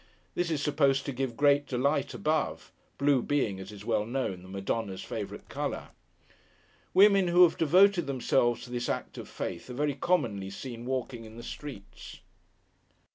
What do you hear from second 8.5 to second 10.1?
to this act of Faith, are very